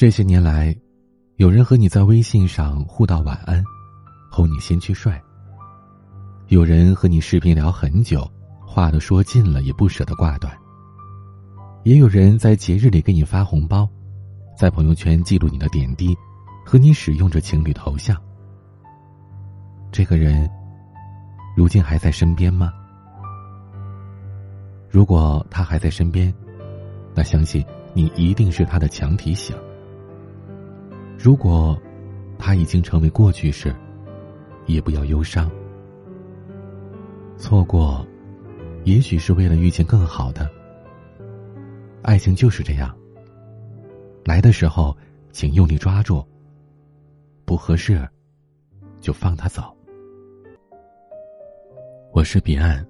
[0.00, 0.74] 这些年来，
[1.36, 3.62] 有人和你在微信上互道晚安，
[4.30, 5.12] 哄你先去睡；
[6.48, 8.26] 有人和你视频聊很久，
[8.66, 10.50] 话都说尽了也不舍得挂断；
[11.84, 13.86] 也有人在节日里给你发红包，
[14.56, 16.16] 在朋友圈记录你的点滴，
[16.64, 18.16] 和你使用着情侣头像。
[19.92, 20.50] 这个人，
[21.54, 22.72] 如今还在身边吗？
[24.88, 26.32] 如果他还在身边，
[27.14, 27.62] 那相信
[27.92, 29.54] 你一定是他的强提醒。
[31.22, 31.78] 如果
[32.38, 33.76] 他已经成为过去式，
[34.64, 35.50] 也不要忧伤。
[37.36, 38.06] 错过，
[38.84, 40.50] 也许是为了遇见更好的。
[42.00, 42.96] 爱情就是这样，
[44.24, 44.96] 来的时候
[45.30, 46.24] 请用力抓住，
[47.44, 48.08] 不合适
[48.98, 49.76] 就放他走。
[52.14, 52.82] 我是彼岸，